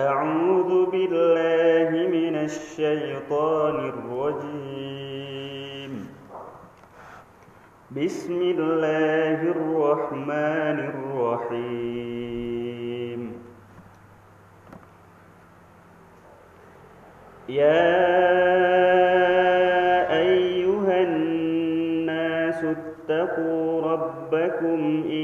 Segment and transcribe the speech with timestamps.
[0.00, 5.92] أعوذ بالله من الشيطان الرجيم.
[7.90, 12.00] بسم الله الرحمن الرحيم.
[17.48, 17.96] يا
[20.24, 25.19] أيها الناس اتقوا ربكم إن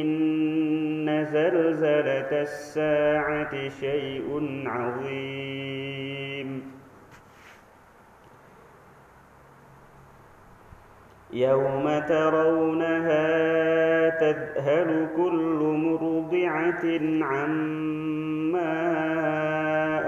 [1.33, 4.29] زلزلة الساعة شيء
[4.67, 6.77] عظيم.
[11.33, 13.27] يوم ترونها
[14.09, 16.85] تذهل كل مرضعة
[17.25, 18.77] عما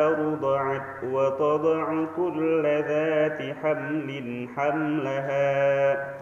[0.07, 6.19] أرضعت وتضع كل ذات حمل حملها.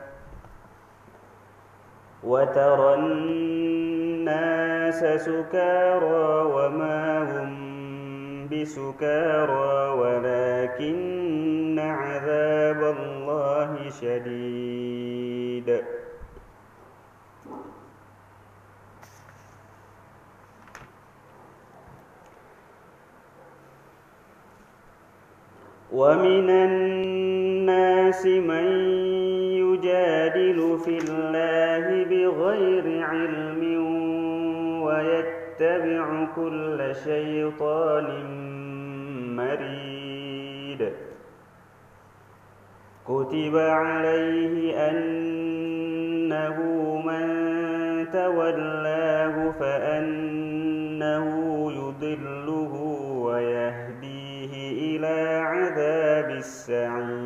[2.24, 7.52] وترى الناس سكارى وما هم
[8.48, 15.82] بسكارى ولكن عذاب الله شديد.
[25.92, 28.66] ومن الناس من
[29.62, 33.45] يجادل في الله بغير علم
[35.60, 38.08] ويتبع كل شيطان
[39.36, 40.92] مريد.
[43.08, 46.58] كتب عليه أنه
[47.06, 47.26] من
[48.12, 51.28] تولاه فأنه
[51.72, 52.72] يضله
[53.24, 54.52] ويهديه
[54.96, 57.25] إلى عذاب السعير.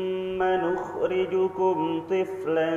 [0.41, 2.71] نخرجكم طفلا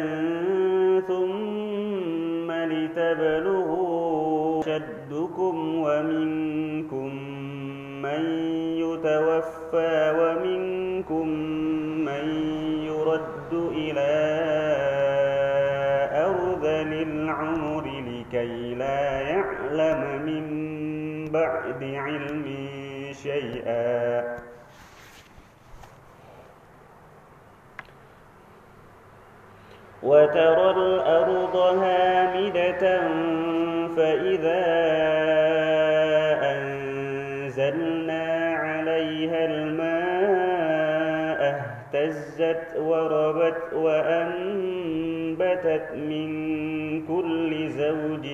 [1.09, 7.11] ثم لتبلغوا شدكم ومنكم
[8.03, 8.23] من
[8.79, 11.29] يتوفى ومنكم
[12.05, 12.25] من
[12.85, 14.15] يرد إلى
[16.27, 20.45] أرذل العمر لكي لا يعلم من
[21.33, 22.45] بعد علم
[23.13, 24.25] شيئا.
[30.05, 33.01] وترى الأرض هامدة
[33.97, 34.65] فإذا
[36.53, 40.05] أنزلنا عليها الماء
[41.95, 45.07] اهتزت وربت وأنبتت
[45.95, 46.29] من
[47.07, 48.27] كل زوج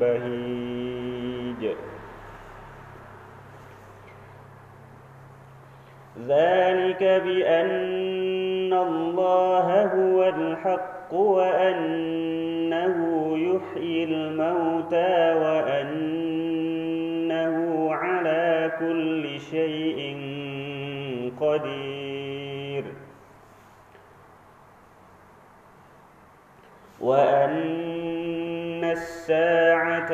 [0.00, 1.62] بهيج.
[6.28, 7.95] ذلك بأن
[8.82, 12.98] الله هو الحق وأنه
[13.38, 16.76] يحيي الموتى وأنه
[17.94, 20.16] على كل شيء
[21.40, 22.84] قدير.
[27.00, 30.12] وأن الساعة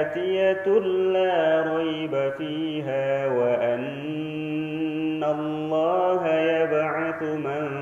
[0.00, 0.78] آتية
[1.12, 7.81] لا ريب فيها وأن الله يبعث من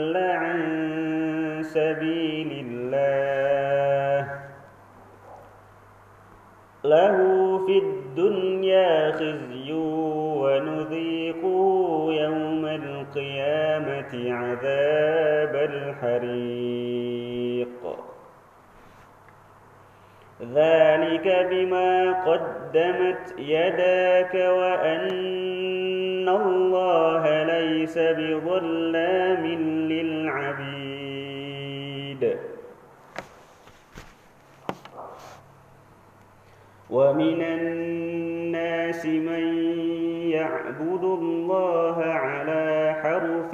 [16.61, 17.83] الحريق
[20.41, 29.45] ذلك بما قدمت يداك وأن الله ليس بظلام
[29.91, 30.81] للعبيد.
[36.89, 39.43] ومن الناس من
[40.29, 43.53] يعبد الله على حرف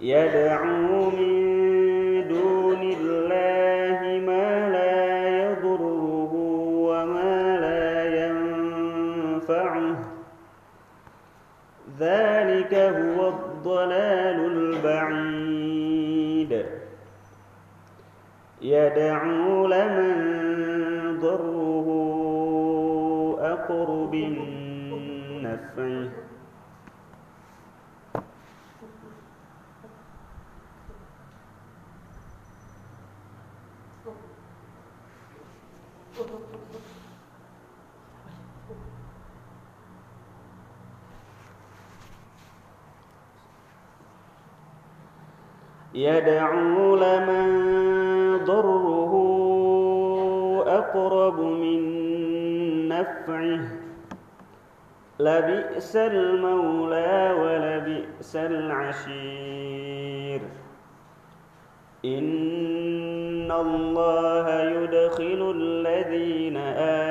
[0.00, 6.32] يدعو من دون الله ما لا يضره
[6.88, 9.96] وما لا ينفعه.
[11.98, 16.52] ذلك هو الضلال البعيد.
[18.62, 20.10] يدعو لمن
[21.20, 21.88] ضره
[23.40, 24.14] أقرب
[25.42, 26.19] نفعه.
[46.00, 47.50] يدعو لمن
[48.44, 49.12] ضره
[50.66, 51.80] أقرب من
[52.88, 53.60] نفعه.
[55.20, 60.40] لبئس المولى ولبئس العشير.
[62.04, 66.56] إن الله يدخل الذين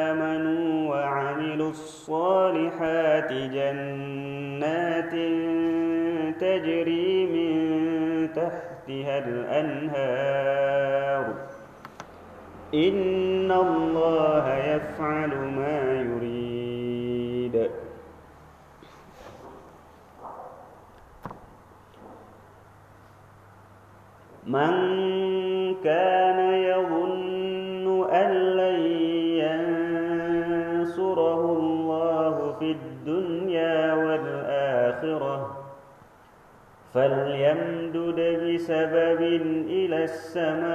[0.05, 5.13] آمنوا وعملوا الصالحات جنات
[8.89, 11.25] تحتها الأنهار.
[12.73, 17.69] إن الله يفعل ما يريد.
[24.47, 24.73] من
[25.83, 28.81] كان يظن أن لن
[30.81, 35.57] ينصره الله في الدنيا والآخرة
[37.89, 38.19] فليمدد
[38.53, 39.21] بسبب
[39.69, 40.69] إلى السماء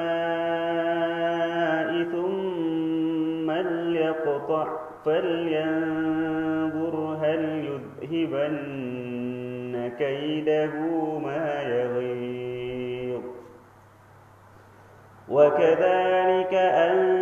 [2.13, 4.67] ثم ليقطع
[5.05, 7.43] فلينظر هل
[8.03, 10.75] يذهبن كيده
[11.19, 13.23] ما يغيظ.
[15.29, 17.14] وكذلك أنزلناه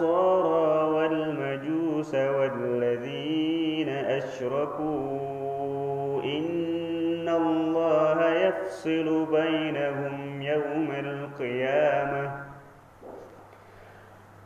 [0.00, 5.32] والنصارى والمجوس والذين أشركوا.
[6.22, 12.30] إن الله يفصل بينهم يوم القيامة.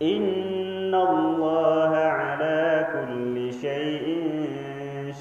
[0.03, 4.07] إن الله على كل شيء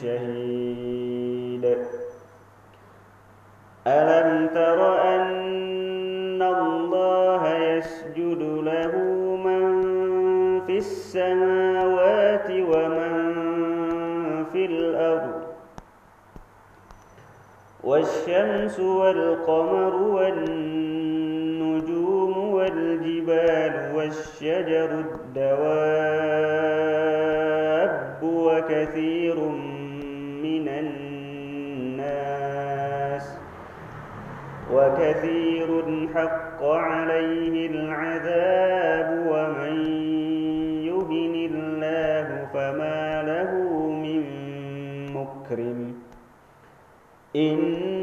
[0.01, 1.77] شهيد.
[3.87, 9.04] ألم تر أن الله يسجد له
[10.85, 13.13] السماوات ومن
[14.53, 15.41] في الأرض
[17.83, 20.93] والشمس والقمر والنجوم
[22.53, 26.23] والجبال والشجر الدواب
[28.23, 29.35] وكثير
[30.43, 30.67] من
[31.97, 32.45] الناس
[34.73, 35.83] وكثير
[36.15, 39.14] حق عليه العذاب
[45.55, 45.93] مكرم
[47.35, 47.94] إن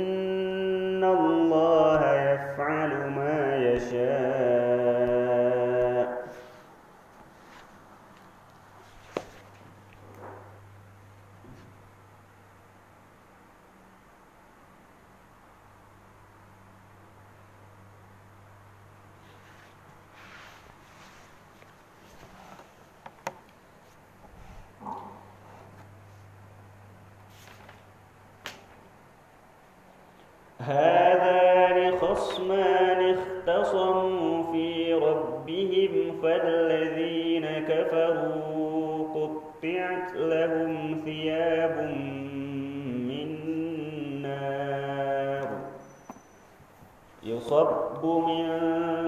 [47.42, 48.44] يصب من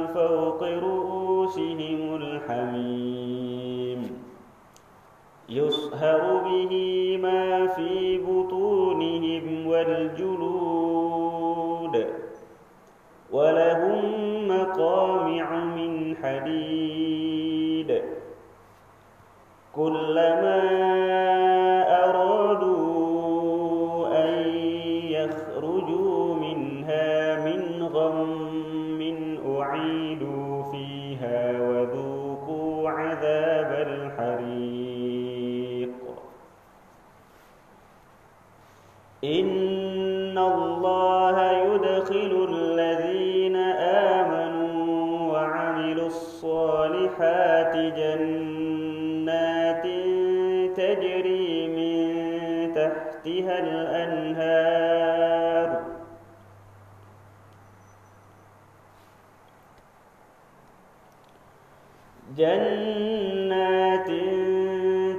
[0.06, 4.22] فوق رؤوسهم الحميم.
[5.48, 6.72] يصهر به
[7.22, 11.14] ما في بطونهم والجلود.
[13.32, 14.02] ولهم
[14.48, 18.02] مقامع من حديد.
[19.76, 20.93] كلما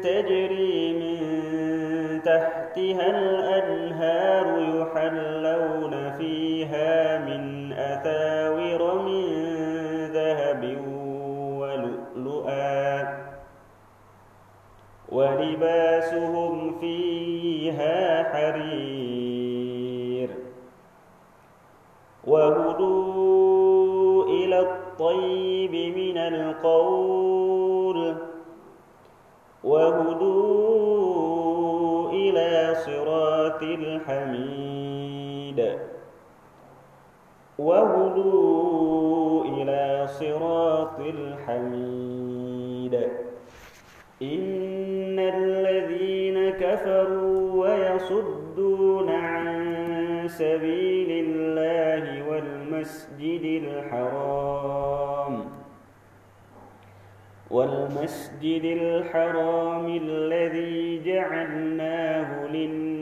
[0.06, 1.18] تجري من
[2.22, 9.24] تحتها الأنهار يحلون فيها من أساور من
[10.14, 10.78] ذهب
[11.60, 13.18] ولؤلؤا
[15.10, 20.30] ولباسهم فيها حرير
[22.28, 26.95] وهدوا إلى الطيب من القول
[33.56, 35.60] صراط الحميد.
[37.60, 42.94] وهدوا إلى صراط الحميد.
[44.22, 55.46] إن الذين كفروا ويصدون عن سبيل الله والمسجد الحرام.
[57.52, 62.95] والمسجد الحرام الذي جعلناه للناس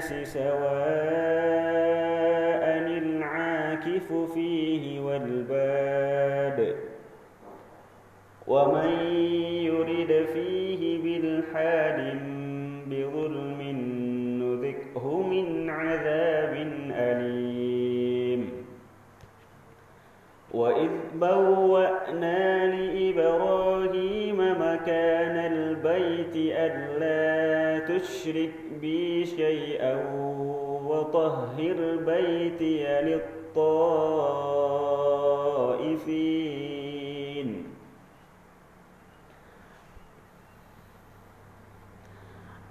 [0.00, 0.62] سواء
[2.98, 6.76] العاكف فيه والباد
[8.46, 8.90] ومن
[9.64, 12.20] يرد فيه بالحاد
[12.86, 13.60] بظلم
[14.42, 16.54] نذقه من عذاب
[16.92, 18.50] أليم.
[20.54, 21.91] وإذ بوأنا
[28.02, 29.94] تشرك بي شيئا
[30.86, 33.62] وطهر بيتي للطائفين.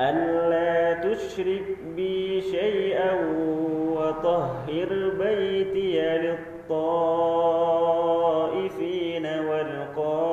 [0.01, 3.11] ألا تشرك بي شيئا
[3.95, 6.85] وطهر بيتي للطائفين
[9.25, 10.25] والقائمين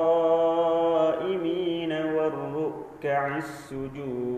[1.93, 4.38] والركع السجود.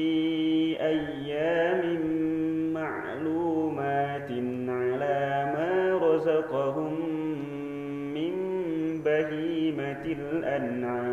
[10.05, 11.10] الأنعام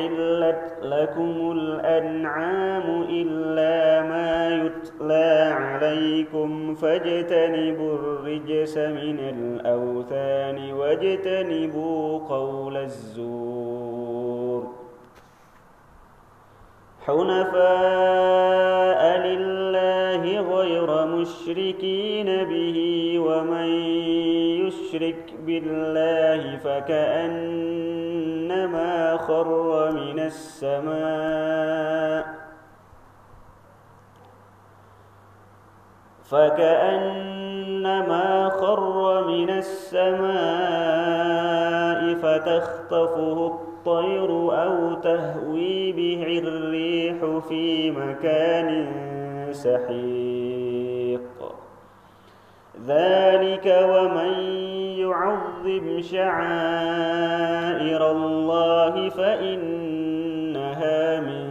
[0.00, 14.66] وأحلت لكم الأنعام إلا ما يتلى عليكم فاجتنبوا الرجس من الأوثان واجتنبوا قول الزور.
[17.06, 17.60] حنفاء
[19.26, 22.78] لله غير مشركين به
[23.18, 23.68] ومن
[24.66, 26.56] يشرك بالله
[28.50, 31.60] فكأنما خر من السماء
[36.30, 37.68] فكأنما
[38.48, 40.30] خر من السماء
[42.14, 44.30] فتخطفه الطير
[44.64, 47.16] أو تهوي به الريح
[47.48, 48.86] في مكان
[49.52, 51.20] سحيق.
[52.86, 54.32] ذلك ومن
[54.98, 55.49] يعظم
[56.00, 61.46] شعائر الله فإنها من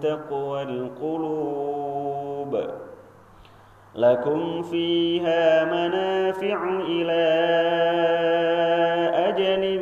[0.00, 2.60] تقوى القلوب.
[3.94, 7.24] لكم فيها منافع إلى
[9.14, 9.80] أجل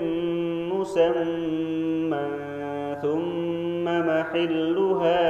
[0.75, 2.29] مسمى
[3.03, 5.23] ثم محلها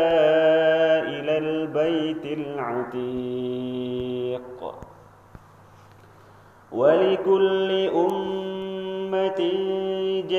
[1.02, 3.62] إلى البيت العتيق.
[6.72, 8.21] ولكل أمة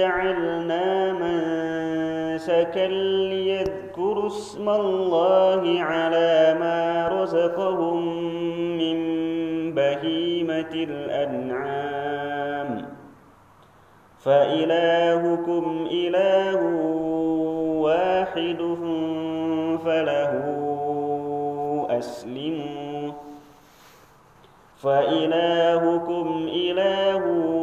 [0.04, 2.88] جعلنا منسكا
[3.32, 7.98] ليذكروا اسم الله على ما رزقهم
[8.78, 8.98] من
[9.74, 12.70] بهيمة الأنعام.
[14.20, 16.62] فإلهكم إله
[17.88, 18.62] واحد
[19.86, 20.34] فله
[21.90, 23.12] أسلموا.
[24.84, 27.63] فإلهكم إله واحد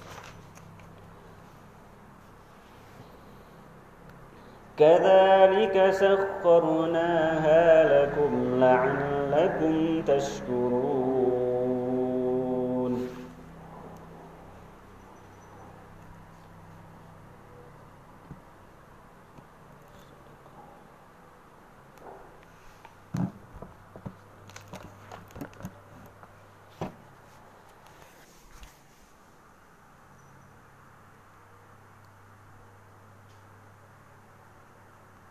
[4.81, 11.40] كذلك سخرناها لكم لعلكم تشكرون.